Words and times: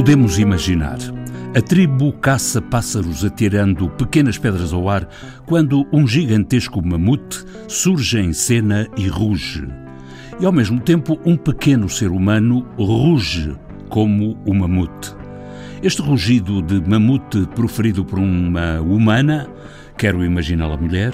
Podemos 0.00 0.38
imaginar. 0.38 0.96
A 1.54 1.60
tribo 1.60 2.10
caça 2.10 2.62
pássaros 2.62 3.22
atirando 3.22 3.90
pequenas 3.90 4.38
pedras 4.38 4.72
ao 4.72 4.88
ar 4.88 5.06
quando 5.44 5.86
um 5.92 6.06
gigantesco 6.06 6.80
mamute 6.82 7.44
surge 7.68 8.18
em 8.18 8.32
cena 8.32 8.88
e 8.96 9.08
ruge. 9.08 9.68
E 10.40 10.46
ao 10.46 10.52
mesmo 10.52 10.80
tempo 10.80 11.20
um 11.22 11.36
pequeno 11.36 11.86
ser 11.86 12.10
humano 12.10 12.66
ruge 12.78 13.54
como 13.90 14.38
o 14.46 14.54
mamute. 14.54 15.14
Este 15.82 16.00
rugido 16.00 16.62
de 16.62 16.80
mamute 16.80 17.46
proferido 17.54 18.02
por 18.02 18.18
uma 18.18 18.80
humana, 18.80 19.50
quero 19.98 20.24
imaginá-la 20.24 20.78
mulher, 20.78 21.12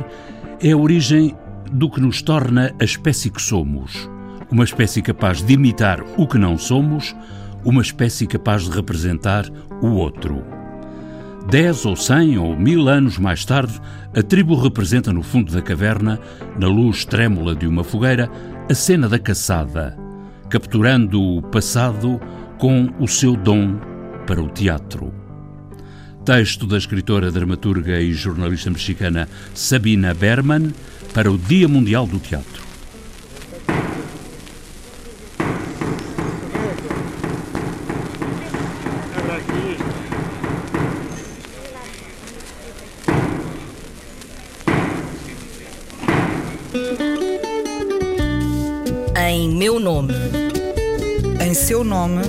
é 0.62 0.70
a 0.70 0.76
origem 0.76 1.34
do 1.72 1.90
que 1.90 2.00
nos 2.00 2.22
torna 2.22 2.72
a 2.80 2.84
espécie 2.84 3.30
que 3.30 3.42
somos. 3.42 4.08
Uma 4.48 4.62
espécie 4.62 5.02
capaz 5.02 5.42
de 5.42 5.54
imitar 5.54 6.04
o 6.16 6.24
que 6.24 6.38
não 6.38 6.56
somos, 6.56 7.16
uma 7.66 7.82
espécie 7.82 8.28
capaz 8.28 8.62
de 8.62 8.70
representar 8.70 9.44
o 9.82 9.88
outro. 9.88 10.42
Dez 11.50 11.84
ou 11.84 11.96
cem 11.96 12.38
ou 12.38 12.56
mil 12.56 12.88
anos 12.88 13.18
mais 13.18 13.44
tarde, 13.44 13.80
a 14.14 14.22
tribo 14.22 14.54
representa 14.54 15.12
no 15.12 15.22
fundo 15.22 15.52
da 15.52 15.60
caverna, 15.60 16.20
na 16.58 16.68
luz 16.68 17.04
trêmula 17.04 17.56
de 17.56 17.66
uma 17.66 17.82
fogueira, 17.82 18.30
a 18.70 18.74
cena 18.74 19.08
da 19.08 19.18
caçada, 19.18 19.98
capturando 20.48 21.20
o 21.20 21.42
passado 21.42 22.20
com 22.56 22.88
o 23.00 23.08
seu 23.08 23.36
dom 23.36 23.76
para 24.26 24.40
o 24.40 24.48
teatro. 24.48 25.12
Texto 26.24 26.66
da 26.66 26.78
escritora, 26.78 27.30
dramaturga 27.30 28.00
e 28.00 28.12
jornalista 28.12 28.70
mexicana 28.70 29.28
Sabina 29.54 30.14
Berman 30.14 30.72
para 31.12 31.30
o 31.30 31.36
Dia 31.36 31.68
Mundial 31.68 32.06
do 32.06 32.18
Teatro. 32.18 32.65
Meu 49.66 49.80
nome. 49.80 50.14
Em 51.44 51.52
seu 51.52 51.82
nome. 51.82 52.22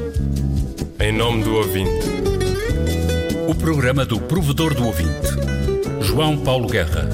Em 1.00 1.16
nome 1.16 1.44
do 1.44 1.54
ouvinte. 1.54 2.08
O 3.48 3.54
programa 3.54 4.04
do 4.04 4.20
provedor 4.20 4.74
do 4.74 4.84
ouvinte. 4.84 5.28
João 6.02 6.36
Paulo 6.40 6.68
Guerra. 6.68 7.08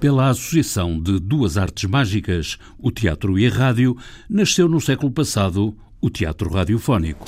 Pela 0.00 0.28
associação 0.28 1.00
de 1.00 1.20
duas 1.20 1.56
artes 1.56 1.88
mágicas, 1.88 2.58
o 2.80 2.90
teatro 2.90 3.38
e 3.38 3.46
a 3.46 3.50
rádio, 3.50 3.96
nasceu 4.28 4.68
no 4.68 4.80
século 4.80 5.12
passado 5.12 5.72
o 6.00 6.10
teatro 6.10 6.52
radiofónico. 6.52 7.26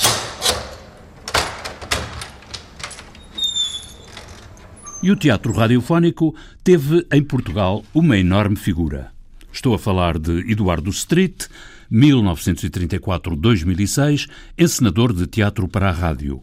E 5.01 5.13
o 5.13 5.15
teatro 5.15 5.53
radiofónico 5.53 6.35
teve 6.65 7.07
em 7.13 7.23
Portugal 7.23 7.85
uma 7.95 8.19
enorme 8.19 8.57
figura. 8.57 9.13
Estou 9.53 9.75
a 9.75 9.79
falar 9.79 10.19
de 10.19 10.51
Eduardo 10.51 10.91
Street, 10.91 11.45
1934-2006, 11.93 14.29
encenador 14.57 15.13
de 15.13 15.27
teatro 15.27 15.69
para 15.69 15.91
a 15.91 15.93
rádio. 15.93 16.43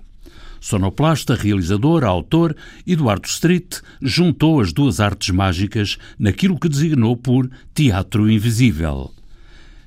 Sonoplasta, 0.62 1.34
realizador, 1.34 2.04
autor, 2.04 2.56
Eduardo 2.86 3.28
Street 3.28 3.78
juntou 4.02 4.62
as 4.62 4.72
duas 4.72 5.00
artes 5.00 5.32
mágicas 5.32 5.98
naquilo 6.20 6.60
que 6.60 6.70
designou 6.70 7.18
por 7.18 7.50
teatro 7.74 8.30
invisível. 8.30 9.12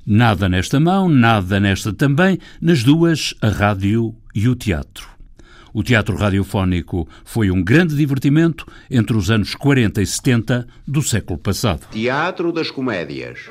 Nada 0.04 0.48
nesta 0.48 0.80
mão, 0.80 1.08
nada 1.08 1.60
nesta 1.60 1.92
também, 1.92 2.40
nas 2.60 2.82
duas, 2.82 3.34
a 3.40 3.48
rádio 3.48 4.16
e 4.34 4.48
o 4.48 4.56
teatro. 4.56 5.06
O 5.74 5.82
teatro 5.82 6.16
radiofónico 6.16 7.08
foi 7.24 7.50
um 7.50 7.62
grande 7.62 7.96
divertimento 7.96 8.66
entre 8.90 9.16
os 9.16 9.30
anos 9.30 9.54
40 9.54 10.02
e 10.02 10.06
70 10.06 10.66
do 10.86 11.02
século 11.02 11.38
passado. 11.38 11.86
Teatro 11.90 12.52
das 12.52 12.70
Comédias. 12.70 13.48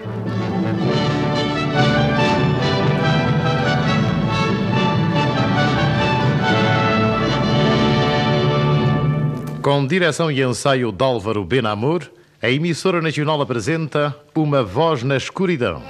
Com 9.61 9.85
direção 9.85 10.31
e 10.31 10.41
ensaio 10.43 10.91
de 10.91 11.03
Álvaro 11.03 11.43
Benamor, 11.45 12.11
a 12.41 12.49
emissora 12.49 13.01
nacional 13.01 13.41
apresenta 13.41 14.15
Uma 14.35 14.63
Voz 14.63 15.03
na 15.03 15.17
Escuridão. 15.17 15.81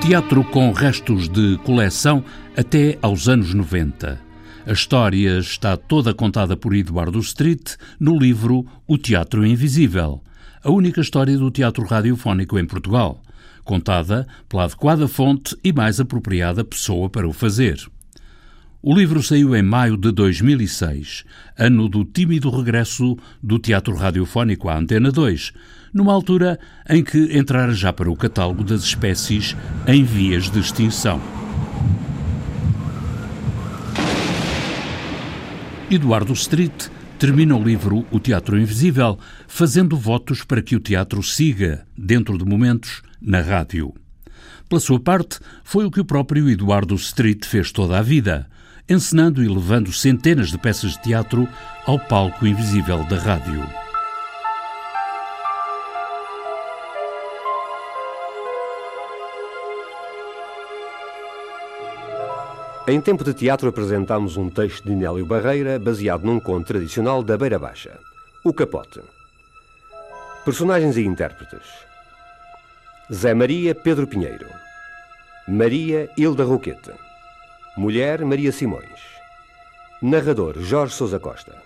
Teatro 0.00 0.44
com 0.44 0.70
restos 0.70 1.28
de 1.28 1.58
coleção 1.64 2.24
até 2.56 2.96
aos 3.02 3.28
anos 3.28 3.52
90. 3.52 4.25
A 4.66 4.72
história 4.72 5.38
está 5.38 5.76
toda 5.76 6.12
contada 6.12 6.56
por 6.56 6.74
Eduardo 6.74 7.20
Street 7.20 7.76
no 8.00 8.18
livro 8.18 8.66
O 8.84 8.98
Teatro 8.98 9.46
Invisível, 9.46 10.20
a 10.60 10.72
única 10.72 11.00
história 11.00 11.38
do 11.38 11.52
teatro 11.52 11.84
radiofónico 11.84 12.58
em 12.58 12.66
Portugal, 12.66 13.22
contada 13.62 14.26
pela 14.48 14.64
adequada 14.64 15.06
fonte 15.06 15.56
e 15.62 15.72
mais 15.72 16.00
apropriada 16.00 16.64
pessoa 16.64 17.08
para 17.08 17.28
o 17.28 17.32
fazer. 17.32 17.80
O 18.82 18.92
livro 18.92 19.22
saiu 19.22 19.54
em 19.54 19.62
maio 19.62 19.96
de 19.96 20.10
2006, 20.10 21.24
ano 21.56 21.88
do 21.88 22.04
tímido 22.04 22.50
regresso 22.50 23.16
do 23.40 23.60
teatro 23.60 23.94
radiofónico 23.94 24.68
à 24.68 24.76
Antena 24.76 25.12
2, 25.12 25.52
numa 25.94 26.12
altura 26.12 26.58
em 26.90 27.04
que 27.04 27.38
entrara 27.38 27.72
já 27.72 27.92
para 27.92 28.10
o 28.10 28.16
catálogo 28.16 28.64
das 28.64 28.82
espécies 28.82 29.56
em 29.86 30.02
vias 30.02 30.50
de 30.50 30.58
extinção. 30.58 31.45
Eduardo 35.88 36.32
Street 36.32 36.88
termina 37.16 37.56
o 37.56 37.62
livro 37.62 38.04
O 38.10 38.18
Teatro 38.18 38.58
Invisível, 38.58 39.16
fazendo 39.46 39.96
votos 39.96 40.42
para 40.42 40.60
que 40.60 40.74
o 40.74 40.80
teatro 40.80 41.22
siga, 41.22 41.86
dentro 41.96 42.36
de 42.36 42.44
momentos, 42.44 43.02
na 43.22 43.40
rádio. 43.40 43.94
Pela 44.68 44.80
sua 44.80 44.98
parte, 44.98 45.38
foi 45.62 45.84
o 45.84 45.90
que 45.90 46.00
o 46.00 46.04
próprio 46.04 46.50
Eduardo 46.50 46.96
Street 46.96 47.44
fez 47.44 47.70
toda 47.70 47.96
a 47.98 48.02
vida, 48.02 48.48
encenando 48.88 49.44
e 49.44 49.48
levando 49.48 49.92
centenas 49.92 50.50
de 50.50 50.58
peças 50.58 50.92
de 50.92 51.02
teatro 51.02 51.48
ao 51.86 52.00
palco 52.00 52.44
invisível 52.44 53.04
da 53.04 53.18
rádio. 53.18 53.85
Em 62.88 63.00
tempo 63.00 63.24
de 63.24 63.34
teatro 63.34 63.68
apresentámos 63.68 64.36
um 64.36 64.48
texto 64.48 64.84
de 64.84 64.94
Nélio 64.94 65.26
Barreira 65.26 65.76
baseado 65.76 66.22
num 66.22 66.38
conto 66.38 66.68
tradicional 66.68 67.20
da 67.20 67.36
Beira 67.36 67.58
Baixa, 67.58 67.98
O 68.44 68.54
Capote. 68.54 69.00
Personagens 70.44 70.96
e 70.96 71.02
intérpretes. 71.02 71.66
Zé 73.12 73.34
Maria 73.34 73.74
Pedro 73.74 74.06
Pinheiro. 74.06 74.48
Maria 75.48 76.08
Hilda 76.16 76.44
Roquete. 76.44 76.92
Mulher 77.76 78.24
Maria 78.24 78.52
Simões. 78.52 79.00
Narrador 80.00 80.60
Jorge 80.60 80.94
Sousa 80.94 81.18
Costa. 81.18 81.60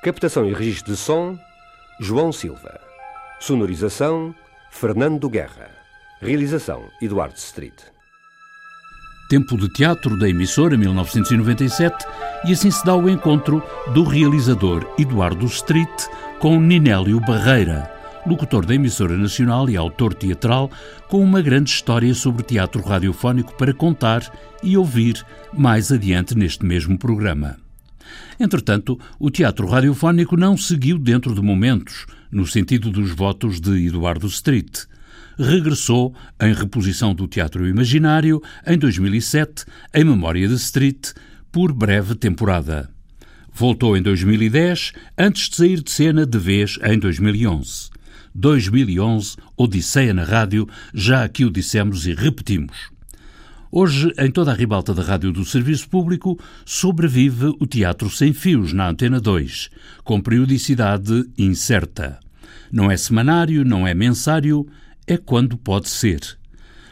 Captação 0.00 0.46
e 0.48 0.54
registro 0.54 0.92
de 0.92 0.96
som 0.96 1.36
João 1.98 2.30
Silva. 2.30 2.78
Sonorização 3.40 4.32
Fernando 4.70 5.28
Guerra. 5.28 5.70
Realização 6.20 6.88
Eduardo 7.02 7.36
Street. 7.36 7.95
Tempo 9.28 9.56
de 9.58 9.68
Teatro 9.68 10.16
da 10.16 10.28
emissora 10.28 10.76
1997 10.76 11.96
e 12.46 12.52
assim 12.52 12.70
se 12.70 12.84
dá 12.84 12.94
o 12.94 13.08
encontro 13.08 13.60
do 13.92 14.04
realizador 14.04 14.86
Eduardo 14.96 15.46
Street 15.46 15.88
com 16.38 16.60
Ninélio 16.60 17.18
Barreira, 17.18 17.90
locutor 18.24 18.64
da 18.64 18.76
emissora 18.76 19.16
nacional 19.16 19.68
e 19.68 19.76
autor 19.76 20.14
teatral 20.14 20.70
com 21.08 21.20
uma 21.20 21.42
grande 21.42 21.70
história 21.70 22.14
sobre 22.14 22.44
teatro 22.44 22.80
radiofónico 22.82 23.52
para 23.56 23.74
contar 23.74 24.22
e 24.62 24.76
ouvir 24.76 25.24
mais 25.52 25.90
adiante 25.90 26.36
neste 26.36 26.64
mesmo 26.64 26.96
programa. 26.96 27.56
Entretanto, 28.38 28.96
o 29.18 29.28
teatro 29.28 29.66
radiofónico 29.66 30.36
não 30.36 30.56
seguiu 30.56 30.98
dentro 30.98 31.34
de 31.34 31.42
momentos, 31.42 32.06
no 32.30 32.46
sentido 32.46 32.90
dos 32.90 33.10
votos 33.10 33.60
de 33.60 33.88
Eduardo 33.88 34.28
Street 34.28 34.86
regressou 35.38 36.14
em 36.40 36.52
reposição 36.52 37.14
do 37.14 37.26
Teatro 37.26 37.66
Imaginário 37.66 38.42
em 38.66 38.78
2007, 38.78 39.64
em 39.94 40.04
memória 40.04 40.48
de 40.48 40.54
Street, 40.54 41.12
por 41.52 41.72
breve 41.72 42.14
temporada. 42.14 42.90
Voltou 43.52 43.96
em 43.96 44.02
2010, 44.02 44.92
antes 45.16 45.48
de 45.48 45.56
sair 45.56 45.82
de 45.82 45.90
cena 45.90 46.26
de 46.26 46.38
vez 46.38 46.78
em 46.82 46.98
2011. 46.98 47.90
2011, 48.34 49.36
Odisseia 49.56 50.12
na 50.12 50.24
Rádio, 50.24 50.68
já 50.92 51.24
aqui 51.24 51.44
o 51.44 51.50
dissemos 51.50 52.06
e 52.06 52.12
repetimos. 52.12 52.90
Hoje, 53.72 54.12
em 54.18 54.30
toda 54.30 54.52
a 54.52 54.54
ribalta 54.54 54.94
da 54.94 55.02
rádio 55.02 55.32
do 55.32 55.44
Serviço 55.44 55.88
Público, 55.88 56.38
sobrevive 56.64 57.46
o 57.58 57.66
Teatro 57.66 58.08
Sem 58.08 58.32
Fios 58.32 58.72
na 58.72 58.88
Antena 58.88 59.20
2, 59.20 59.70
com 60.04 60.20
periodicidade 60.20 61.24
incerta. 61.36 62.18
Não 62.70 62.90
é 62.90 62.96
semanário, 62.96 63.64
não 63.64 63.86
é 63.86 63.94
mensário, 63.94 64.66
é 65.06 65.16
quando 65.16 65.56
pode 65.56 65.88
ser. 65.88 66.36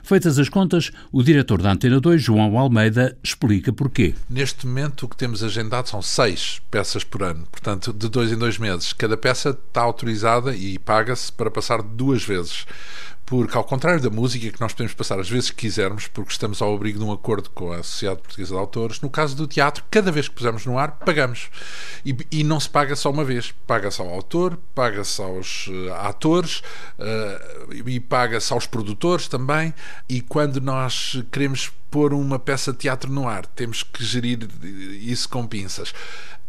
Feitas 0.04 0.38
as 0.38 0.50
contas, 0.50 0.90
o 1.10 1.22
diretor 1.22 1.62
da 1.62 1.72
Antena 1.72 1.98
2, 1.98 2.22
João 2.22 2.58
Almeida, 2.58 3.16
explica 3.24 3.72
porquê. 3.72 4.14
Neste 4.28 4.66
momento, 4.66 5.04
o 5.06 5.08
que 5.08 5.16
temos 5.16 5.42
agendado 5.42 5.88
são 5.88 6.02
seis 6.02 6.60
peças 6.70 7.02
por 7.02 7.22
ano, 7.22 7.46
portanto, 7.50 7.90
de 7.90 8.10
dois 8.10 8.30
em 8.30 8.36
dois 8.36 8.58
meses. 8.58 8.92
Cada 8.92 9.16
peça 9.16 9.50
está 9.50 9.80
autorizada 9.80 10.54
e 10.54 10.78
paga-se 10.78 11.32
para 11.32 11.50
passar 11.50 11.80
duas 11.82 12.22
vezes 12.22 12.66
porque, 13.26 13.56
ao 13.56 13.64
contrário 13.64 14.00
da 14.00 14.10
música, 14.10 14.50
que 14.50 14.60
nós 14.60 14.72
podemos 14.72 14.92
passar 14.92 15.18
às 15.18 15.28
vezes 15.28 15.50
que 15.50 15.56
quisermos, 15.56 16.06
porque 16.08 16.32
estamos 16.32 16.60
ao 16.60 16.74
abrigo 16.74 16.98
de 16.98 17.04
um 17.04 17.12
acordo 17.12 17.48
com 17.50 17.72
a 17.72 17.82
Sociedade 17.82 18.20
Portuguesa 18.20 18.54
de 18.54 18.60
Autores, 18.60 19.00
no 19.00 19.08
caso 19.08 19.34
do 19.34 19.46
teatro, 19.46 19.82
cada 19.90 20.12
vez 20.12 20.28
que 20.28 20.34
pusemos 20.34 20.66
no 20.66 20.78
ar, 20.78 20.92
pagamos. 20.92 21.48
E, 22.04 22.14
e 22.30 22.44
não 22.44 22.60
se 22.60 22.68
paga 22.68 22.94
só 22.94 23.10
uma 23.10 23.24
vez. 23.24 23.54
Paga-se 23.66 24.00
ao 24.00 24.10
autor, 24.10 24.58
paga-se 24.74 25.22
aos 25.22 25.68
uh, 25.68 25.92
atores 25.94 26.62
uh, 26.98 27.72
e 27.86 27.98
paga-se 27.98 28.52
aos 28.52 28.66
produtores 28.66 29.26
também. 29.26 29.72
E 30.06 30.20
quando 30.20 30.60
nós 30.60 31.22
queremos 31.32 31.72
pôr 31.90 32.12
uma 32.12 32.38
peça 32.38 32.72
de 32.72 32.78
teatro 32.78 33.10
no 33.10 33.26
ar, 33.26 33.46
temos 33.46 33.82
que 33.82 34.04
gerir 34.04 34.48
isso 35.00 35.28
com 35.28 35.46
pinças 35.46 35.94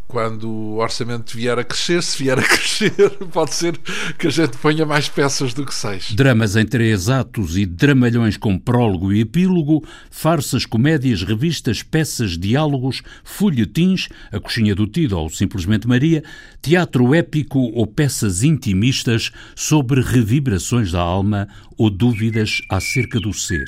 quando 0.08 0.50
o 0.50 0.78
orçamento 0.78 1.36
vier 1.36 1.58
a 1.58 1.64
crescer, 1.64 2.02
se 2.04 2.24
vier 2.24 2.38
a 2.38 2.44
crescer, 2.48 2.92
pode 3.32 3.54
ser 3.54 3.78
que 4.18 4.28
a 4.28 4.30
gente 4.30 4.58
ponha 4.58 4.86
mais 4.86 5.10
peças 5.10 5.54
do 5.54 5.66
que 5.66 5.74
seis. 5.74 6.12
Dramas 6.12 6.56
em 6.56 6.66
três 6.66 7.10
atos 7.10 7.58
e 7.58 7.66
dramalhões 7.66 8.38
com 8.38 8.58
prólogo 8.58 9.12
e 9.12 9.22
epílogo, 9.22 9.84
farsas, 10.12 10.66
comédias, 10.66 11.24
revistas, 11.24 11.82
peças, 11.82 12.38
diálogos, 12.38 13.02
folhetins, 13.24 14.08
a 14.32 14.40
coxinha 14.40 14.76
do 14.76 14.88
Tido 14.88 15.18
ou 15.18 15.30
simplesmente 15.30 15.88
Maria, 15.88 16.24
teatro 16.62 17.14
épico 17.14 17.60
ou 17.60 17.88
peças 17.88 18.44
intimistas 18.44 19.32
sobre 19.56 20.02
revibrações 20.02 20.92
da 20.92 21.02
alma 21.02 21.48
ou 21.78 21.90
dúvidas 21.90 22.62
acerca 22.70 23.20
do 23.20 23.34
ser. 23.34 23.66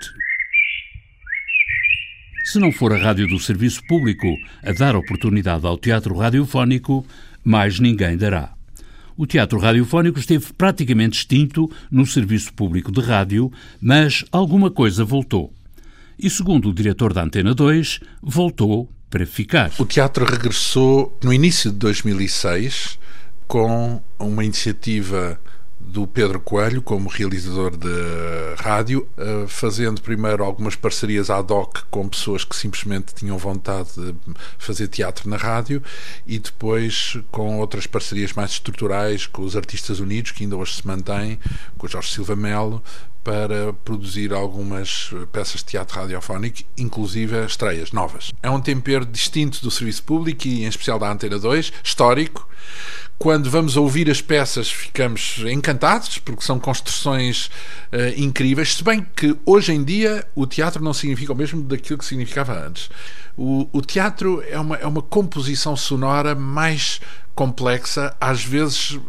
Se 2.48 2.60
não 2.60 2.72
for 2.72 2.94
a 2.94 2.98
rádio 2.98 3.28
do 3.28 3.38
serviço 3.38 3.86
público 3.86 4.26
a 4.64 4.72
dar 4.72 4.96
oportunidade 4.96 5.68
ao 5.68 5.78
teatro 5.78 6.16
radiofónico, 6.18 7.06
mais 7.44 7.78
ninguém 7.78 8.16
dará. 8.16 8.54
O 9.18 9.28
teatro 9.28 9.60
radiofónico 9.60 10.18
esteve 10.18 10.54
praticamente 10.54 11.18
extinto 11.18 11.70
no 11.92 12.06
serviço 12.06 12.54
público 12.54 12.90
de 12.90 13.02
rádio, 13.02 13.52
mas 13.82 14.24
alguma 14.32 14.72
coisa 14.72 15.04
voltou. 15.04 15.54
E 16.18 16.30
segundo 16.30 16.70
o 16.70 16.74
diretor 16.74 17.12
da 17.12 17.22
Antena 17.22 17.54
2, 17.54 18.00
voltou 18.24 18.90
para 19.10 19.26
ficar. 19.26 19.74
O 19.78 19.86
teatro 19.86 20.24
regressou 20.24 21.20
no 21.22 21.34
início 21.34 21.70
de 21.70 21.78
2006 21.80 22.98
com 23.46 24.02
uma 24.18 24.46
iniciativa 24.46 25.38
do 25.88 26.06
Pedro 26.06 26.40
Coelho 26.40 26.82
como 26.82 27.08
realizador 27.08 27.76
de 27.76 27.88
rádio, 28.58 29.08
eh, 29.18 29.46
fazendo 29.48 30.02
primeiro 30.02 30.44
algumas 30.44 30.76
parcerias 30.76 31.30
ad 31.30 31.52
hoc 31.52 31.84
com 31.90 32.08
pessoas 32.10 32.44
que 32.44 32.56
simplesmente 32.56 33.16
tinham 33.16 33.38
vontade 33.38 33.90
de 33.96 34.14
fazer 34.58 34.90
teatro 34.90 35.30
na 35.30 35.38
rádio 35.38 35.82
e 36.26 36.38
depois 36.38 37.18
com 37.32 37.60
outras 37.60 37.88
parcerias 37.88 38.34
mais 38.34 38.52
estruturais 38.52 39.26
com 39.26 39.44
os 39.44 39.56
Artistas 39.56 40.00
Unidos, 40.00 40.32
que 40.32 40.44
ainda 40.44 40.58
hoje 40.58 40.76
se 40.76 40.86
mantêm, 40.86 41.40
com 41.78 41.88
o 41.88 41.90
Jorge 41.90 42.12
Silva 42.12 42.36
Melo, 42.36 42.84
para 43.28 43.74
produzir 43.84 44.32
algumas 44.32 45.12
peças 45.34 45.60
de 45.60 45.66
teatro 45.66 46.00
radiofónico, 46.00 46.60
inclusive 46.78 47.46
estreias 47.46 47.92
novas. 47.92 48.32
É 48.42 48.50
um 48.50 48.62
tempero 48.62 49.06
distinto 49.06 49.62
do 49.62 49.70
serviço 49.70 50.02
público 50.04 50.48
e, 50.48 50.64
em 50.64 50.66
especial, 50.66 50.98
da 50.98 51.12
Antena 51.12 51.38
2, 51.38 51.74
histórico. 51.84 52.48
Quando 53.18 53.50
vamos 53.50 53.76
ouvir 53.76 54.10
as 54.10 54.22
peças, 54.22 54.72
ficamos 54.72 55.40
encantados, 55.46 56.20
porque 56.20 56.42
são 56.42 56.58
construções 56.58 57.48
uh, 57.92 58.16
incríveis. 58.16 58.76
Se 58.76 58.84
bem 58.84 59.06
que 59.14 59.36
hoje 59.46 59.74
em 59.74 59.84
dia 59.84 60.26
o 60.34 60.48
teatro 60.48 60.82
não 60.82 60.94
significa 60.94 61.34
o 61.34 61.36
mesmo 61.36 61.62
daquilo 61.64 62.00
que 62.00 62.06
significava 62.06 62.54
antes. 62.58 62.90
O, 63.36 63.68
o 63.74 63.82
teatro 63.82 64.42
é 64.50 64.58
uma, 64.58 64.78
é 64.78 64.88
uma 64.88 65.02
composição 65.02 65.76
sonora 65.76 66.34
mais 66.34 67.02
complexa, 67.38 68.16
às 68.20 68.44
vezes 68.44 69.00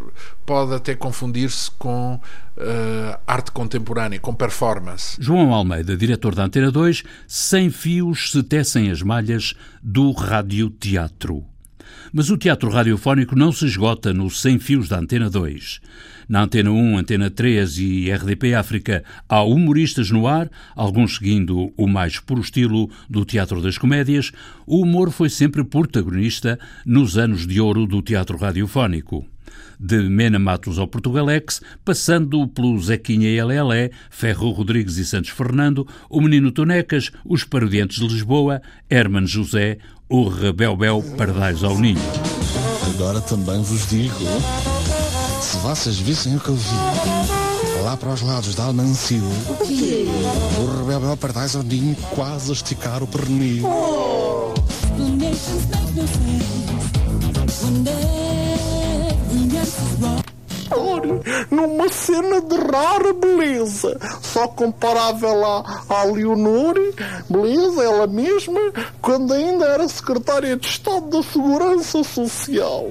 pode 0.45 0.75
até 0.75 0.95
confundir-se 0.95 1.71
com 1.71 2.17
uh, 2.17 3.19
arte 3.27 3.51
contemporânea, 3.51 4.21
com 4.21 4.35
performance. 4.35 5.17
João 5.19 5.55
Almeida, 5.55 5.97
diretor 5.97 6.35
da 6.35 6.45
Antena 6.45 6.71
2, 6.71 7.05
sem 7.27 7.71
fios 7.71 8.31
se 8.31 8.43
tecem 8.43 8.91
as 8.91 9.01
malhas 9.01 9.55
do 9.83 10.13
radioteatro. 10.13 11.43
Mas 12.13 12.31
o 12.31 12.39
teatro 12.39 12.71
radiofónico 12.71 13.37
não 13.37 13.53
se 13.53 13.67
esgota 13.67 14.13
nos 14.13 14.41
sem 14.41 14.59
fios 14.59 14.89
da 14.89 14.99
Antena 14.99 15.29
2. 15.29 15.81
Na 16.29 16.43
Antena 16.43 16.71
1, 16.71 16.99
Antena 16.99 17.31
3 17.31 17.79
e 17.79 18.11
RDP 18.11 18.55
África 18.55 19.05
há 19.29 19.43
humoristas 19.43 20.11
no 20.11 20.27
ar, 20.27 20.51
alguns 20.77 21.17
seguindo 21.17 21.73
o 21.77 21.87
mais 21.87 22.19
puro 22.19 22.41
estilo 22.41 22.91
do 23.09 23.25
teatro 23.25 23.63
das 23.63 23.79
comédias. 23.79 24.33
O 24.67 24.83
humor 24.83 25.11
foi 25.11 25.31
sempre 25.31 25.65
protagonista 25.65 26.59
nos 26.85 27.17
anos 27.17 27.47
de 27.47 27.61
ouro 27.61 27.87
do 27.87 28.03
teatro 28.03 28.37
radiofónico 28.37 29.27
de 29.79 30.09
Mena 30.09 30.39
Matos 30.39 30.79
ao 30.79 30.89
Portugalex, 30.89 31.63
passando 31.85 32.47
pelo 32.49 32.79
Zequinha 32.81 33.29
e 33.29 33.43
Lelé, 33.43 33.91
Ferro 34.11 34.51
Rodrigues 34.51 34.97
e 34.97 35.05
Santos 35.05 35.31
Fernando, 35.31 35.87
o 36.11 36.21
Menino 36.21 36.51
Tonecas, 36.51 37.13
os 37.25 37.45
Parodiantes 37.45 38.01
de 38.01 38.09
Lisboa, 38.09 38.61
Herman 38.91 39.27
José, 39.27 39.79
o 40.09 40.29
Rebelbel 40.29 41.03
Pardais 41.17 41.63
ao 41.63 41.79
Ninho. 41.79 42.01
Agora 42.95 43.21
também 43.21 43.63
vos 43.63 43.89
digo 43.89 44.15
se 45.41 45.57
vocês 45.59 45.99
vissem 45.99 46.37
o 46.37 46.41
que 46.41 46.49
eu 46.49 46.57
vi 46.57 46.77
lá 47.83 47.97
para 47.97 48.11
os 48.11 48.21
lados 48.21 48.55
da 48.55 48.65
Almancil, 48.65 49.23
o 49.23 50.87
rebelde 50.87 51.17
Pardais 51.17 51.57
ao 51.57 51.63
ninho 51.63 51.97
quase 52.15 52.51
a 52.51 52.53
esticar 52.53 53.03
o 53.03 53.07
pernil. 53.07 53.65
Oh. 53.67 54.53
Numa 61.51 61.89
cena 61.89 62.41
de 62.41 62.57
rara 62.57 63.13
beleza, 63.13 63.99
só 64.23 64.49
comparável 64.49 65.45
à, 65.45 65.83
à 65.89 66.05
Leonor, 66.05 66.75
beleza, 67.29 67.83
ela 67.83 68.07
mesma, 68.07 68.61
quando 69.01 69.33
ainda 69.33 69.67
era 69.67 69.89
secretária 69.89 70.57
de 70.57 70.67
Estado 70.67 71.09
da 71.09 71.23
Segurança 71.23 72.03
Social. 72.05 72.87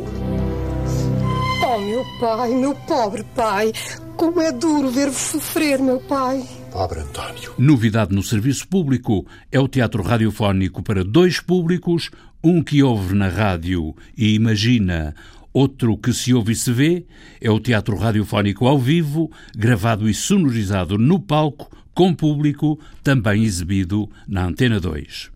Oh, 1.66 1.80
meu 1.80 2.06
pai, 2.20 2.50
meu 2.52 2.76
pobre 2.76 3.26
pai, 3.36 3.74
como 4.16 4.42
é 4.42 4.52
duro 4.52 4.90
ver-vos 4.90 5.18
sofrer, 5.18 5.80
meu 5.80 6.00
pai. 6.00 6.44
Pobre 6.72 7.00
António. 7.00 7.54
Novidade 7.58 8.14
no 8.14 8.22
serviço 8.22 8.68
público 8.68 9.26
é 9.52 9.60
o 9.60 9.68
teatro 9.68 10.04
radiofónico 10.04 10.84
para 10.84 11.04
dois 11.04 11.40
públicos, 11.40 12.12
um 12.44 12.64
que 12.64 12.84
ouve 12.84 13.16
na 13.16 13.28
rádio 13.28 13.96
e 14.16 14.34
imagina, 14.36 15.16
outro 15.58 15.98
que 15.98 16.14
se 16.14 16.34
ouve 16.34 16.54
e 16.54 16.56
se 16.56 16.72
vê, 16.72 17.06
é 17.42 17.50
o 17.50 17.60
teatro 17.60 17.98
radiofónico 17.98 18.68
ao 18.68 18.78
vivo, 18.78 19.32
gravado 19.56 20.08
e 20.08 20.14
sonorizado 20.14 20.98
no 20.98 21.20
palco, 21.20 21.76
com 21.96 22.14
público, 22.14 22.80
também 23.04 23.44
exibido 23.44 24.08
na 24.28 24.46
Antena 24.46 24.80
2. 24.80 25.32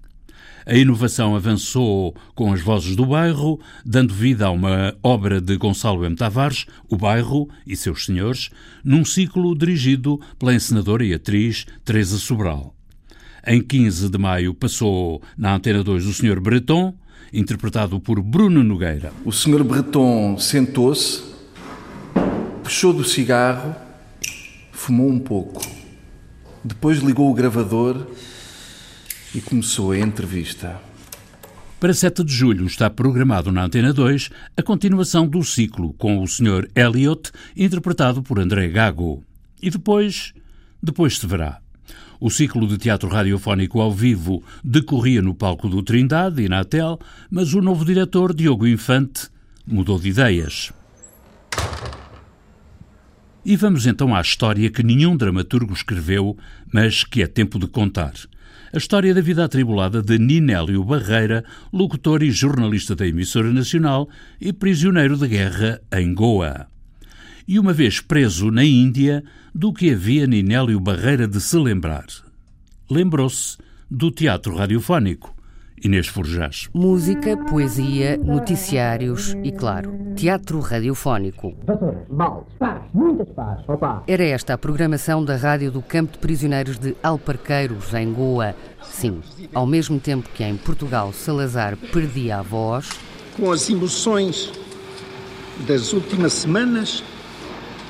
A 0.63 0.75
inovação 0.75 1.35
avançou 1.35 2.15
com 2.35 2.53
as 2.53 2.61
vozes 2.61 2.95
do 2.95 3.03
bairro, 3.03 3.59
dando 3.83 4.13
vida 4.13 4.45
a 4.45 4.51
uma 4.51 4.95
obra 5.01 5.41
de 5.41 5.57
Gonçalo 5.57 6.05
M. 6.05 6.15
Tavares, 6.15 6.67
O 6.87 6.95
Bairro 6.95 7.49
e 7.65 7.75
seus 7.75 8.05
Senhores, 8.05 8.51
num 8.83 9.03
ciclo 9.03 9.57
dirigido 9.57 10.21
pela 10.37 10.53
encenadora 10.53 11.03
e 11.03 11.15
atriz 11.15 11.65
Teresa 11.83 12.19
Sobral. 12.19 12.75
Em 13.45 13.59
15 13.59 14.07
de 14.07 14.17
maio 14.19 14.53
passou 14.53 15.19
na 15.35 15.55
Antena 15.55 15.83
2 15.83 16.05
o 16.05 16.13
Sr. 16.13 16.39
Breton, 16.39 16.93
interpretado 17.33 17.99
por 17.99 18.21
Bruno 18.21 18.63
Nogueira. 18.63 19.11
O 19.23 19.31
Sr. 19.31 19.63
Breton 19.63 20.37
sentou-se, 20.37 21.23
puxou 22.63 22.93
do 22.93 23.03
cigarro, 23.03 23.75
fumou 24.71 25.09
um 25.09 25.19
pouco. 25.19 25.61
Depois 26.63 26.99
ligou 26.99 27.29
o 27.29 27.33
gravador 27.33 28.07
e 29.33 29.41
começou 29.41 29.91
a 29.91 29.99
entrevista. 29.99 30.79
Para 31.79 31.93
7 31.93 32.23
de 32.23 32.33
julho 32.33 32.65
está 32.67 32.89
programado 32.89 33.51
na 33.51 33.63
Antena 33.63 33.91
2 33.91 34.29
a 34.55 34.61
continuação 34.61 35.27
do 35.27 35.43
ciclo 35.43 35.93
com 35.93 36.21
o 36.21 36.27
Sr. 36.27 36.69
Elliot, 36.75 37.31
interpretado 37.55 38.21
por 38.21 38.37
André 38.37 38.67
Gago. 38.67 39.23
E 39.61 39.69
depois, 39.69 40.33
depois 40.83 41.17
se 41.17 41.25
verá. 41.25 41.60
O 42.21 42.29
ciclo 42.29 42.67
de 42.67 42.77
teatro 42.77 43.09
radiofónico 43.09 43.81
ao 43.81 43.91
vivo 43.91 44.43
decorria 44.63 45.21
no 45.21 45.33
palco 45.33 45.67
do 45.67 45.81
Trindade 45.81 46.43
e 46.43 46.47
na 46.47 46.59
Atel, 46.59 46.99
mas 47.31 47.53
o 47.53 47.61
novo 47.61 47.83
diretor, 47.83 48.33
Diogo 48.33 48.67
Infante, 48.67 49.27
mudou 49.65 49.99
de 49.99 50.09
ideias. 50.09 50.71
E 53.43 53.55
vamos 53.55 53.87
então 53.87 54.15
à 54.15 54.21
história 54.21 54.69
que 54.69 54.83
nenhum 54.83 55.17
dramaturgo 55.17 55.73
escreveu, 55.73 56.37
mas 56.71 57.03
que 57.03 57.23
é 57.23 57.27
tempo 57.27 57.57
de 57.57 57.65
contar 57.65 58.13
a 58.73 58.77
história 58.77 59.13
da 59.13 59.19
vida 59.19 59.43
atribulada 59.43 60.01
de 60.01 60.17
Ninélio 60.17 60.83
Barreira, 60.83 61.43
locutor 61.73 62.23
e 62.23 62.31
jornalista 62.31 62.95
da 62.95 63.05
emissora 63.05 63.51
nacional 63.51 64.07
e 64.39 64.53
prisioneiro 64.53 65.17
de 65.17 65.27
guerra 65.27 65.81
em 65.91 66.13
Goa. 66.13 66.70
E 67.48 67.60
uma 67.60 67.74
vez 67.74 68.00
preso 68.00 68.51
na 68.51 68.63
Índia, 68.63 69.24
do 69.53 69.74
que 69.74 69.91
havia 69.91 70.27
Ninélio 70.27 70.79
Barreira 70.79 71.27
de 71.27 71.39
se 71.41 71.57
lembrar. 71.57 72.05
lembrou-se 72.89 73.57
do 73.89 74.12
teatro 74.12 74.55
radiofónico. 74.55 75.33
Inês 75.83 76.07
Forjás. 76.07 76.69
Música, 76.74 77.36
poesia, 77.36 78.15
noticiários 78.15 79.36
e, 79.43 79.51
claro, 79.51 80.13
teatro 80.15 80.60
radiofónico. 80.60 81.55
Era 84.05 84.24
esta 84.24 84.53
a 84.53 84.57
programação 84.57 85.25
da 85.25 85.36
rádio 85.36 85.71
do 85.71 85.81
Campo 85.81 86.13
de 86.13 86.19
Prisioneiros 86.19 86.77
de 86.77 86.95
Alparqueiros, 87.01 87.93
em 87.95 88.13
Goa. 88.13 88.55
Sim, 88.83 89.21
ao 89.53 89.65
mesmo 89.65 90.00
tempo 90.00 90.29
que 90.36 90.43
em 90.43 90.55
Portugal 90.55 91.12
Salazar 91.12 91.75
perdia 91.91 92.38
a 92.38 92.41
voz. 92.43 92.89
Com 93.36 93.51
as 93.51 93.67
emoções 93.67 94.51
das 95.65 95.93
últimas 95.93 96.33
semanas, 96.33 97.03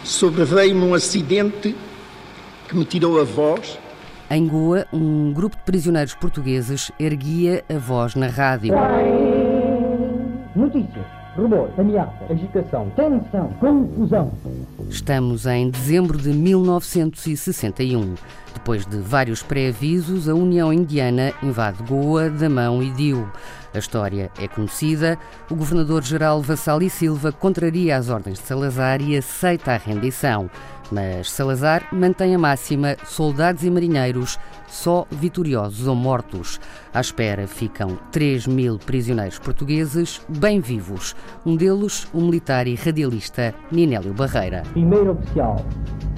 sobreveio-me 0.04 0.84
um 0.84 0.94
acidente 0.94 1.76
que 2.68 2.76
me 2.76 2.86
tirou 2.86 3.20
a 3.20 3.24
voz 3.24 3.80
em 4.34 4.48
Goa, 4.48 4.88
um 4.94 5.34
grupo 5.34 5.58
de 5.58 5.64
prisioneiros 5.64 6.16
portugueses 6.16 6.90
erguia 6.98 7.66
a 7.68 7.78
voz 7.78 8.16
na 8.16 8.28
rádio. 8.28 8.74
Notícias, 10.56 11.06
rumor, 11.36 11.70
ameaça, 11.78 12.26
agitação, 12.30 12.92
tensão, 12.96 13.54
confusão. 13.60 14.32
Estamos 14.90 15.46
em 15.46 15.70
dezembro 15.70 16.18
de 16.18 16.34
1961. 16.34 18.16
Depois 18.54 18.86
de 18.86 18.98
vários 18.98 19.42
pré-avisos, 19.42 20.28
a 20.28 20.36
União 20.36 20.74
Indiana 20.74 21.34
invade 21.42 21.82
Goa, 21.84 22.30
Damão 22.30 22.84
e 22.84 22.92
Diu. 22.92 23.28
A 23.74 23.80
história 23.80 24.30
é 24.40 24.48
conhecida. 24.48 25.18
O 25.50 25.56
governador-geral 25.56 26.42
Vassali 26.42 26.90
Silva 26.90 27.32
contraria 27.32 27.96
as 27.96 28.10
ordens 28.10 28.40
de 28.40 28.46
Salazar 28.46 29.02
e 29.02 29.16
aceita 29.16 29.72
a 29.72 29.78
rendição. 29.78 30.50
Mas 30.92 31.32
Salazar 31.32 31.88
mantém 31.92 32.36
a 32.36 32.40
máxima: 32.40 32.98
soldados 33.06 33.64
e 33.64 33.70
marinheiros, 33.70 34.38
só 34.68 35.08
vitoriosos 35.10 35.88
ou 35.88 35.96
mortos. 35.96 36.60
À 36.94 37.00
espera 37.00 37.48
ficam 37.48 37.98
3 38.12 38.48
mil 38.48 38.78
prisioneiros 38.78 39.40
portugueses, 39.40 40.22
bem 40.28 40.60
vivos. 40.60 41.16
Um 41.46 41.56
deles, 41.56 42.08
o 42.14 42.20
militar 42.20 42.68
e 42.68 42.76
radialista 42.76 43.56
Ninélio 43.72 44.14
Barreira. 44.14 44.64
Primeiro 44.74 45.12
oficial, 45.12 45.66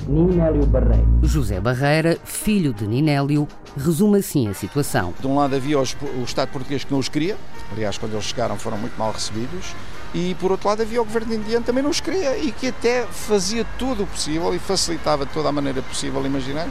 Ninélio 0.07 0.65
Barreira. 0.65 1.05
José 1.21 1.59
Barreira, 1.59 2.17
filho 2.23 2.73
de 2.73 2.87
Ninélio, 2.87 3.47
resume 3.77 4.17
assim 4.17 4.47
a 4.47 4.53
situação. 4.53 5.13
De 5.19 5.27
um 5.27 5.35
lado 5.35 5.55
havia 5.55 5.79
o 5.79 6.23
Estado 6.23 6.49
português 6.49 6.83
que 6.83 6.91
não 6.91 6.99
os 6.99 7.09
queria, 7.09 7.37
aliás, 7.71 7.97
quando 7.97 8.13
eles 8.13 8.25
chegaram 8.25 8.57
foram 8.57 8.77
muito 8.77 8.97
mal 8.97 9.11
recebidos 9.11 9.73
e 10.13 10.35
por 10.35 10.51
outro 10.51 10.69
lado 10.69 10.81
havia 10.81 11.01
o 11.01 11.05
governo 11.05 11.33
indiano 11.33 11.65
também 11.65 11.83
não 11.83 11.89
os 11.89 11.99
queria 11.99 12.37
e 12.37 12.51
que 12.51 12.67
até 12.67 13.03
fazia 13.03 13.65
tudo 13.77 14.03
o 14.03 14.07
possível 14.07 14.53
e 14.53 14.59
facilitava 14.59 15.25
toda 15.25 15.49
a 15.49 15.51
maneira 15.51 15.81
possível 15.81 16.23
imaginar 16.25 16.67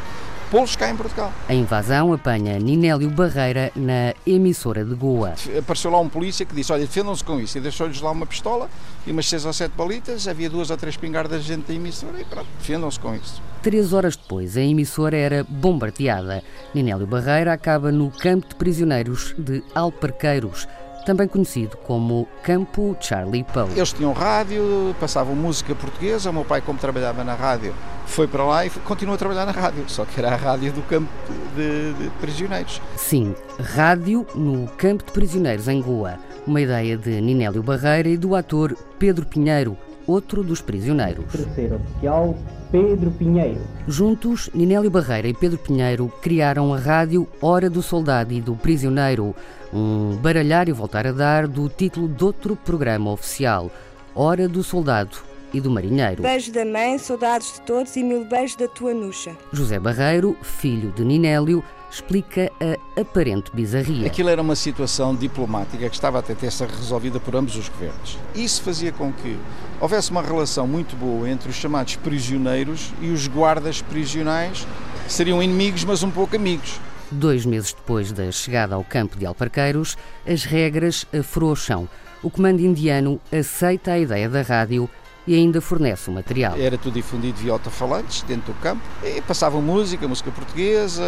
pô-los 0.52 0.76
cá 0.76 0.90
em 0.90 0.96
Portugal. 0.96 1.32
A 1.48 1.54
invasão 1.54 2.12
apanha 2.12 2.58
Ninélio 2.58 3.08
Barreira 3.08 3.72
na 3.74 4.12
emissora 4.26 4.84
de 4.84 4.94
Goa. 4.94 5.32
Apareceu 5.58 5.90
lá 5.90 5.98
um 5.98 6.10
polícia 6.10 6.44
que 6.44 6.54
disse, 6.54 6.70
olha, 6.70 6.82
defendam-se 6.82 7.24
com 7.24 7.40
isso, 7.40 7.56
e 7.56 7.60
deixou-lhes 7.62 8.02
lá 8.02 8.10
uma 8.10 8.26
pistola 8.26 8.68
e 9.06 9.10
umas 9.10 9.26
seis 9.26 9.46
ou 9.46 9.52
sete 9.54 9.72
balitas, 9.72 10.28
havia 10.28 10.50
duas 10.50 10.68
ou 10.68 10.76
três 10.76 10.94
pingardas 10.94 11.40
de 11.42 11.48
gente 11.48 11.68
da 11.68 11.72
emissora 11.72 12.20
e 12.20 12.24
pronto, 12.24 12.46
defendam-se 12.58 13.00
com 13.00 13.14
isso. 13.14 13.40
Três 13.62 13.94
horas 13.94 14.14
depois, 14.14 14.54
a 14.58 14.60
emissora 14.60 15.16
era 15.16 15.42
bombardeada. 15.48 16.42
Ninélio 16.74 17.06
Barreira 17.06 17.54
acaba 17.54 17.90
no 17.90 18.10
campo 18.10 18.46
de 18.48 18.54
prisioneiros 18.54 19.34
de 19.38 19.64
Alparqueiros, 19.74 20.68
também 21.04 21.28
conhecido 21.28 21.76
como 21.78 22.26
Campo 22.42 22.96
Charlie 23.00 23.44
Poe. 23.44 23.70
Eles 23.74 23.92
tinham 23.92 24.12
rádio, 24.12 24.94
passavam 25.00 25.34
música 25.34 25.74
portuguesa. 25.74 26.30
O 26.30 26.32
meu 26.32 26.44
pai, 26.44 26.60
como 26.60 26.78
trabalhava 26.78 27.22
na 27.24 27.34
rádio, 27.34 27.74
foi 28.06 28.26
para 28.26 28.44
lá 28.44 28.66
e 28.66 28.70
continuou 28.70 29.14
a 29.14 29.18
trabalhar 29.18 29.46
na 29.46 29.52
rádio, 29.52 29.84
só 29.88 30.04
que 30.04 30.18
era 30.18 30.32
a 30.32 30.36
rádio 30.36 30.72
do 30.72 30.82
campo 30.82 31.08
de, 31.56 31.92
de 31.94 32.10
prisioneiros. 32.20 32.80
Sim, 32.96 33.34
rádio 33.60 34.26
no 34.34 34.68
campo 34.76 35.04
de 35.04 35.12
prisioneiros 35.12 35.68
em 35.68 35.80
Goa. 35.80 36.18
Uma 36.46 36.60
ideia 36.60 36.96
de 36.96 37.20
Ninélio 37.20 37.62
Barreira 37.62 38.08
e 38.08 38.16
do 38.16 38.34
ator 38.34 38.76
Pedro 38.98 39.24
Pinheiro, 39.24 39.76
outro 40.06 40.42
dos 40.42 40.60
prisioneiros. 40.60 41.24
Terceiro 41.30 41.76
oficial, 41.76 42.36
Pedro 42.70 43.10
Pinheiro. 43.10 43.60
Juntos, 43.86 44.50
Ninélio 44.54 44.90
Barreira 44.90 45.28
e 45.28 45.34
Pedro 45.34 45.58
Pinheiro 45.58 46.12
criaram 46.22 46.72
a 46.72 46.78
rádio 46.78 47.28
Hora 47.40 47.68
do 47.68 47.82
Soldado 47.82 48.32
e 48.32 48.40
do 48.40 48.54
Prisioneiro, 48.54 49.34
um 49.72 50.16
baralhar 50.16 50.68
e 50.68 50.72
voltar 50.72 51.06
a 51.06 51.12
dar 51.12 51.46
do 51.46 51.68
título 51.68 52.08
de 52.08 52.24
outro 52.24 52.56
programa 52.56 53.10
oficial, 53.10 53.70
Hora 54.14 54.48
do 54.48 54.62
Soldado 54.62 55.18
e 55.52 55.60
do 55.60 55.70
Marinheiro. 55.70 56.22
Beijo 56.22 56.52
da 56.52 56.64
mãe, 56.64 56.98
saudades 56.98 57.54
de 57.54 57.60
todos 57.62 57.94
e 57.96 58.02
mil 58.02 58.24
beijos 58.24 58.56
da 58.56 58.68
tua 58.68 58.94
nuxa. 58.94 59.32
José 59.52 59.78
Barreiro, 59.78 60.36
filho 60.42 60.90
de 60.92 61.04
Ninélio, 61.04 61.62
explica 61.92 62.50
a 62.58 63.00
aparente 63.00 63.50
bizarria. 63.52 64.06
Aquilo 64.06 64.30
era 64.30 64.40
uma 64.40 64.56
situação 64.56 65.14
diplomática 65.14 65.88
que 65.88 65.94
estava 65.94 66.18
a 66.18 66.22
ter 66.22 66.50
ser 66.50 66.68
resolvida 66.68 67.20
por 67.20 67.36
ambos 67.36 67.54
os 67.54 67.68
governos. 67.68 68.18
Isso 68.34 68.62
fazia 68.62 68.90
com 68.90 69.12
que 69.12 69.38
houvesse 69.78 70.10
uma 70.10 70.22
relação 70.22 70.66
muito 70.66 70.96
boa 70.96 71.28
entre 71.28 71.50
os 71.50 71.56
chamados 71.56 71.96
prisioneiros 71.96 72.92
e 73.00 73.10
os 73.10 73.28
guardas 73.28 73.82
prisionais, 73.82 74.66
que 75.06 75.12
seriam 75.12 75.42
inimigos, 75.42 75.84
mas 75.84 76.02
um 76.02 76.10
pouco 76.10 76.34
amigos. 76.34 76.80
Dois 77.10 77.44
meses 77.44 77.74
depois 77.74 78.10
da 78.10 78.32
chegada 78.32 78.74
ao 78.74 78.82
campo 78.82 79.18
de 79.18 79.26
Alparqueiros, 79.26 79.98
as 80.26 80.44
regras 80.44 81.06
afrouxam. 81.12 81.86
O 82.22 82.30
comando 82.30 82.60
indiano 82.60 83.20
aceita 83.30 83.92
a 83.92 83.98
ideia 83.98 84.30
da 84.30 84.40
rádio 84.40 84.88
e 85.26 85.34
ainda 85.34 85.60
fornece 85.60 86.10
o 86.10 86.12
material. 86.12 86.56
Era 86.56 86.76
tudo 86.76 86.94
difundido 86.94 87.38
via 87.38 87.52
alto-falantes 87.52 88.22
dentro 88.22 88.52
do 88.52 88.60
campo 88.60 88.82
e 89.02 89.20
passavam 89.22 89.62
música, 89.62 90.06
música 90.08 90.30
portuguesa, 90.30 91.02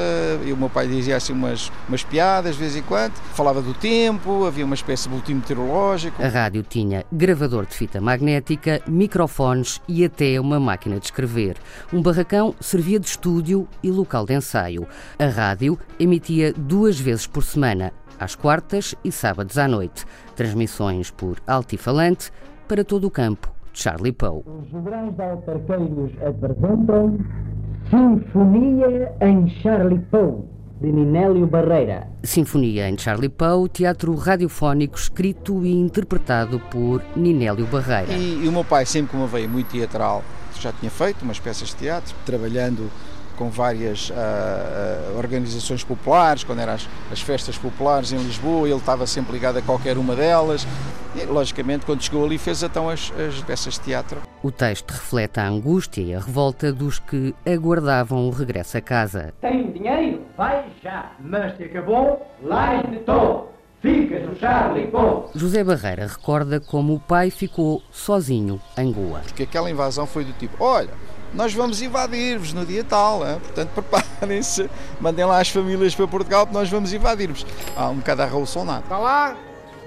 e 0.44 0.52
o 0.52 0.56
meu 0.56 0.70
pai 0.70 0.86
dizia 0.86 1.16
assim 1.16 1.32
umas, 1.32 1.70
umas 1.88 2.02
piadas 2.02 2.54
de 2.54 2.60
vez 2.60 2.76
em 2.76 2.82
quando, 2.82 3.14
falava 3.34 3.60
do 3.60 3.74
tempo, 3.74 4.44
havia 4.46 4.64
uma 4.64 4.74
espécie 4.74 5.04
de 5.04 5.08
boletim 5.10 5.34
meteorológico. 5.34 6.22
A 6.22 6.28
rádio 6.28 6.62
tinha 6.62 7.04
gravador 7.12 7.66
de 7.66 7.74
fita 7.74 8.00
magnética, 8.00 8.80
microfones 8.86 9.80
e 9.88 10.04
até 10.04 10.40
uma 10.40 10.60
máquina 10.60 10.98
de 10.98 11.06
escrever. 11.06 11.56
Um 11.92 12.02
barracão 12.02 12.54
servia 12.60 12.98
de 12.98 13.06
estúdio 13.06 13.68
e 13.82 13.90
local 13.90 14.24
de 14.24 14.34
ensaio. 14.34 14.86
A 15.18 15.26
rádio 15.26 15.78
emitia 15.98 16.52
duas 16.52 16.98
vezes 16.98 17.26
por 17.26 17.44
semana, 17.44 17.92
às 18.18 18.34
quartas 18.34 18.94
e 19.04 19.10
sábados 19.10 19.58
à 19.58 19.66
noite, 19.66 20.04
transmissões 20.36 21.10
por 21.10 21.38
altifalante 21.46 22.30
para 22.68 22.84
todo 22.84 23.06
o 23.06 23.10
campo 23.10 23.53
Charlie 23.74 24.12
Poe. 24.12 24.42
Os 24.46 24.70
Judrões 24.70 25.14
de 25.14 25.22
Alparqueiros 25.22 26.12
apresentam 26.26 27.18
Sinfonia 27.90 29.12
em 29.20 29.48
Charlie 29.60 29.98
Poe, 30.10 30.44
de 30.80 30.92
Ninélio 30.92 31.46
Barreira. 31.46 32.08
Sinfonia 32.22 32.88
em 32.88 32.96
Charlie 32.96 33.28
Poe, 33.28 33.68
teatro 33.68 34.14
radiofónico 34.14 34.96
escrito 34.96 35.64
e 35.64 35.72
interpretado 35.72 36.60
por 36.70 37.02
Ninélio 37.16 37.66
Barreira. 37.66 38.12
E, 38.12 38.44
e 38.44 38.48
o 38.48 38.52
meu 38.52 38.64
pai, 38.64 38.86
sempre 38.86 39.10
com 39.10 39.18
uma 39.18 39.26
veia 39.26 39.48
muito 39.48 39.68
teatral, 39.68 40.22
já 40.58 40.72
tinha 40.72 40.90
feito 40.90 41.22
umas 41.22 41.40
peças 41.40 41.68
de 41.68 41.76
teatro, 41.76 42.14
trabalhando 42.24 42.88
com 43.34 43.50
várias 43.50 44.10
uh, 44.10 45.16
organizações 45.16 45.84
populares, 45.84 46.44
quando 46.44 46.60
eram 46.60 46.74
as, 46.74 46.88
as, 47.12 47.20
festas 47.20 47.58
populares 47.58 48.12
em 48.12 48.18
Lisboa, 48.18 48.68
ele 48.68 48.76
estava 48.76 49.06
sempre 49.06 49.32
ligado 49.32 49.58
a 49.58 49.62
qualquer 49.62 49.98
uma 49.98 50.14
delas. 50.14 50.66
E, 51.14 51.24
logicamente, 51.24 51.86
quando 51.86 52.02
chegou 52.02 52.24
ali, 52.24 52.38
fez 52.38 52.62
então 52.62 52.88
as, 52.88 53.12
as 53.18 53.40
peças 53.42 53.74
de 53.74 53.80
teatro. 53.80 54.20
O 54.42 54.50
texto 54.50 54.90
reflete 54.90 55.38
a 55.38 55.46
angústia 55.48 56.02
e 56.02 56.14
a 56.14 56.20
revolta 56.20 56.72
dos 56.72 56.98
que 56.98 57.34
aguardavam 57.46 58.26
o 58.26 58.30
regresso 58.30 58.76
a 58.76 58.80
casa. 58.80 59.32
Tem 59.40 59.70
dinheiro? 59.70 60.22
Vai 60.36 60.64
já, 60.82 61.12
mas 61.20 61.56
se 61.56 61.64
acabou, 61.64 62.26
lá 62.42 62.82
estou. 62.92 63.54
Ficas 63.84 64.26
no 64.26 64.34
Charlie 64.36 64.86
Pô. 64.86 65.28
José 65.34 65.62
Barreira 65.62 66.06
recorda 66.06 66.58
como 66.58 66.94
o 66.94 66.98
pai 66.98 67.28
ficou 67.28 67.82
sozinho 67.92 68.58
em 68.78 68.90
Goa. 68.90 69.20
Porque 69.20 69.42
aquela 69.42 69.70
invasão 69.70 70.06
foi 70.06 70.24
do 70.24 70.32
tipo: 70.32 70.64
olha, 70.64 70.88
nós 71.34 71.52
vamos 71.52 71.82
invadir-vos 71.82 72.52
no 72.52 72.64
dia 72.64 72.84
tal, 72.84 73.26
hein? 73.26 73.38
portanto 73.40 73.70
preparem-se, 73.82 74.70
mandem 75.00 75.24
lá 75.24 75.40
as 75.40 75.48
famílias 75.48 75.94
para 75.94 76.06
Portugal, 76.06 76.46
porque 76.46 76.58
nós 76.58 76.70
vamos 76.70 76.92
invadir-vos. 76.92 77.44
Há 77.76 77.88
um 77.88 77.96
bocado 77.96 78.22
a 78.22 78.24
revolução 78.24 78.64
nada. 78.64 78.80
Está 78.80 78.98
lá? 78.98 79.36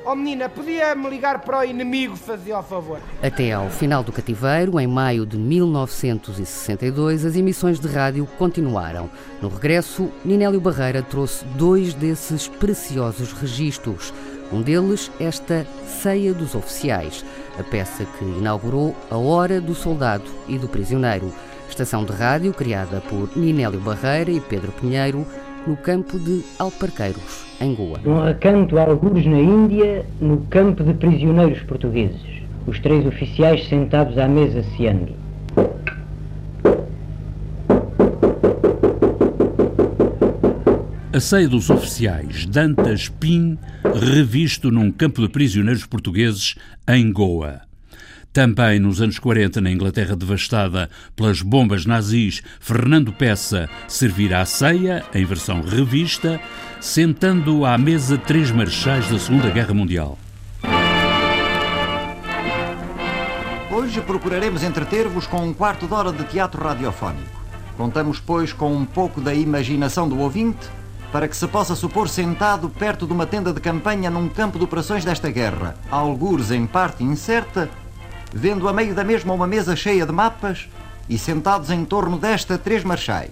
Oh 0.10 0.16
menina, 0.16 0.48
podia-me 0.48 1.10
ligar 1.10 1.40
para 1.40 1.60
o 1.60 1.64
inimigo, 1.66 2.16
fazia 2.16 2.58
o 2.58 2.64
favor. 2.64 3.02
Até 3.22 3.52
ao 3.52 3.70
final 3.70 4.02
do 4.02 4.14
cativeiro, 4.14 4.80
em 4.80 4.88
maio 4.88 5.26
de 5.26 5.38
1962, 5.38 7.26
as 7.26 7.36
emissões 7.36 7.78
de 7.78 7.90
rádio 7.90 8.26
continuaram. 8.38 9.10
No 9.42 9.50
regresso, 9.50 10.10
Ninélio 10.24 10.62
Barreira 10.62 11.04
trouxe 11.04 11.44
dois 11.44 11.94
desses 11.94 12.48
preciosos 12.48 13.34
registros. 13.34 14.14
Um 14.50 14.62
deles, 14.62 15.12
esta 15.20 15.68
Ceia 15.86 16.34
dos 16.34 16.56
Oficiais, 16.56 17.26
a 17.60 17.64
peça 17.64 18.06
que 18.06 18.24
inaugurou 18.24 18.96
a 19.10 19.18
Hora 19.18 19.60
do 19.60 19.74
Soldado 19.74 20.26
e 20.48 20.58
do 20.58 20.68
Prisioneiro, 20.68 21.32
estação 21.70 22.04
de 22.06 22.12
rádio 22.12 22.54
criada 22.54 23.02
por 23.02 23.30
Ninélio 23.36 23.80
Barreira 23.80 24.32
e 24.32 24.40
Pedro 24.40 24.72
Pinheiro 24.72 25.26
no 25.66 25.76
campo 25.76 26.18
de 26.18 26.44
Alparqueiros, 26.58 27.46
em 27.60 27.76
Goa. 27.76 28.00
Um 28.06 28.24
recanto 28.24 28.78
a 28.78 28.84
algures 28.84 29.26
na 29.26 29.40
Índia, 29.40 30.06
no 30.22 30.38
campo 30.50 30.84
de 30.84 30.94
prisioneiros 30.94 31.62
portugueses. 31.64 32.22
Os 32.66 32.80
três 32.80 33.06
oficiais 33.06 33.68
sentados 33.68 34.18
à 34.18 34.28
mesa 34.28 34.64
ceando. 34.76 35.27
A 41.18 41.20
ceia 41.20 41.50
dos 41.50 41.72
oficiais 41.72 42.46
Dantas 42.46 43.10
Pin, 43.10 43.58
revisto 43.84 44.70
num 44.70 44.92
campo 44.92 45.20
de 45.20 45.28
prisioneiros 45.28 45.84
portugueses 45.84 46.54
em 46.88 47.12
Goa. 47.12 47.62
Também 48.32 48.80
nos 48.80 49.02
anos 49.02 49.18
40, 49.18 49.60
na 49.60 49.72
Inglaterra 49.72 50.16
devastada 50.16 50.92
pelas 51.16 51.42
bombas 51.42 51.88
nazis, 51.88 52.44
Fernando 52.60 53.12
Peça 53.12 53.68
servirá 53.88 54.42
a 54.42 54.46
ceia, 54.46 55.04
em 55.12 55.26
versão 55.26 55.64
revista, 55.64 56.40
sentando 56.80 57.66
à 57.66 57.80
mesa 57.80 58.16
três 58.20 58.52
marechais 58.52 59.10
da 59.10 59.18
Segunda 59.18 59.50
Guerra 59.50 59.74
Mundial. 59.74 60.20
Hoje 63.72 64.02
procuraremos 64.02 64.62
entreter-vos 64.62 65.26
com 65.26 65.48
um 65.48 65.52
quarto 65.52 65.88
de 65.88 65.94
hora 65.96 66.12
de 66.12 66.24
teatro 66.26 66.64
radiofónico. 66.64 67.42
Contamos, 67.76 68.20
pois, 68.20 68.54
com 68.54 68.72
um 68.72 68.86
pouco 68.86 69.20
da 69.20 69.34
imaginação 69.34 70.08
do 70.08 70.20
ouvinte 70.20 70.70
para 71.12 71.28
que 71.28 71.36
se 71.36 71.48
possa 71.48 71.76
supor 71.76 72.10
sentado 72.10 72.70
perto 72.70 73.08
de 73.08 73.14
uma 73.14 73.26
tenda 73.26 73.54
de 73.54 73.62
campanha 73.62 74.10
num 74.10 74.28
campo 74.28 74.58
de 74.58 74.66
operações 74.66 75.06
desta 75.06 75.30
guerra, 75.30 75.76
algures 75.90 76.52
em 76.52 76.68
parte 76.68 77.04
incerta, 77.04 77.70
vendo 78.34 78.68
a 78.68 78.74
meio 78.74 78.94
da 78.94 79.04
mesma 79.04 79.34
uma 79.34 79.48
mesa 79.48 79.76
cheia 79.76 80.06
de 80.06 80.12
mapas 80.12 80.68
e 81.10 81.18
sentados 81.18 81.70
em 81.70 81.86
torno 81.86 82.18
desta 82.18 82.58
três 82.58 82.84
marchais: 82.84 83.32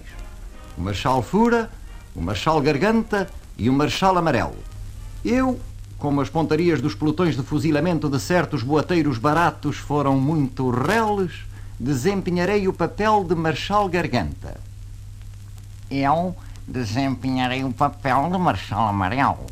o 0.76 0.80
Marchal 0.80 1.22
Fura, 1.22 1.70
o 2.14 2.20
Marchal 2.20 2.60
Garganta 2.60 3.28
e 3.58 3.68
o 3.68 3.72
Marchal 3.72 4.16
Amarelo. 4.16 4.56
Eu, 5.24 5.60
como 5.98 6.20
as 6.20 6.30
pontarias 6.30 6.80
dos 6.80 6.94
pelotões 6.94 7.36
de 7.36 7.42
fuzilamento 7.42 8.08
de 8.08 8.18
certos 8.18 8.62
boateiros 8.62 9.18
baratos 9.18 9.76
foram 9.76 10.18
muito 10.18 10.70
reles, 10.70 11.32
desempenharei 11.78 12.68
o 12.68 12.72
papel 12.72 13.22
de 13.24 13.34
Marchal 13.34 13.88
Garganta. 13.88 14.58
Eu 15.90 16.34
desempenharei 16.66 17.64
o 17.64 17.72
papel 17.72 18.28
de 18.30 18.38
Marchal 18.38 18.88
Amarelo. 18.88 19.46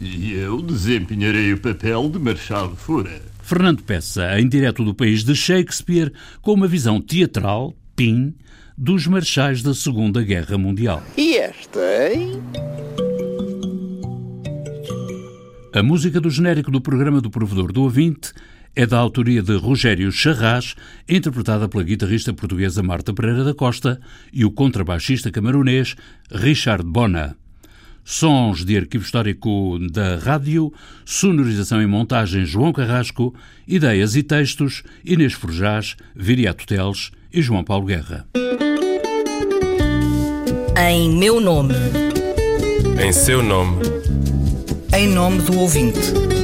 E 0.00 0.32
eu 0.32 0.60
desempenharei 0.62 1.52
o 1.52 1.60
papel 1.60 2.08
de 2.08 2.18
Marchal 2.18 2.74
Fura. 2.76 3.22
Fernando 3.42 3.82
Peça, 3.82 4.40
em 4.40 4.48
direto 4.48 4.84
do 4.84 4.94
país 4.94 5.22
de 5.24 5.34
Shakespeare, 5.34 6.12
com 6.40 6.52
uma 6.54 6.66
visão 6.66 7.00
teatral, 7.00 7.74
PIN, 7.94 8.34
dos 8.76 9.06
marchais 9.06 9.62
da 9.62 9.74
Segunda 9.74 10.22
Guerra 10.22 10.56
Mundial. 10.58 11.02
E 11.16 11.36
esta, 11.36 11.80
hein? 12.12 12.42
A 15.72 15.82
música 15.82 16.20
do 16.20 16.30
genérico 16.30 16.70
do 16.70 16.80
programa 16.80 17.20
do 17.20 17.30
Provedor 17.30 17.72
do 17.72 17.82
Ouvinte 17.82 18.32
é 18.76 18.86
da 18.86 18.98
autoria 18.98 19.42
de 19.42 19.56
Rogério 19.56 20.10
Charras, 20.10 20.74
interpretada 21.08 21.68
pela 21.68 21.84
guitarrista 21.84 22.32
portuguesa 22.32 22.82
Marta 22.82 23.12
Pereira 23.12 23.44
da 23.44 23.54
Costa 23.54 24.00
e 24.32 24.44
o 24.44 24.50
contrabaixista 24.50 25.30
camaronês 25.30 25.94
Richard 26.30 26.84
Bona. 26.84 27.36
Sons 28.04 28.64
de 28.64 28.76
arquivo 28.76 29.04
histórico 29.04 29.78
da 29.90 30.16
rádio, 30.16 30.72
sonorização 31.06 31.80
e 31.80 31.86
montagem 31.86 32.44
João 32.44 32.72
Carrasco, 32.72 33.34
ideias 33.66 34.14
e 34.14 34.22
textos 34.22 34.82
Inês 35.04 35.32
Forjás, 35.32 35.96
Viriato 36.14 36.66
Teles 36.66 37.12
e 37.32 37.40
João 37.40 37.64
Paulo 37.64 37.86
Guerra. 37.86 38.26
Em 40.76 41.10
meu 41.16 41.40
nome. 41.40 41.74
Em 43.02 43.12
seu 43.12 43.42
nome. 43.42 43.82
Em 44.94 45.08
nome 45.08 45.40
do 45.42 45.58
ouvinte. 45.58 46.43